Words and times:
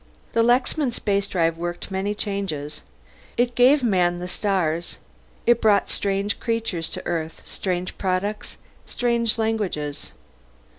The 0.33 0.41
Lexman 0.41 0.89
Spacedrive 0.89 1.57
worked 1.57 1.91
many 1.91 2.15
changes. 2.15 2.81
It 3.37 3.53
gave 3.53 3.83
man 3.83 4.17
the 4.17 4.27
stars. 4.27 4.97
It 5.45 5.61
brought 5.61 5.91
strange 5.91 6.39
creatures 6.39 6.89
to 6.89 7.05
Earth, 7.05 7.43
strange 7.45 7.95
products, 7.99 8.57
strange 8.87 9.37
languages. 9.37 10.11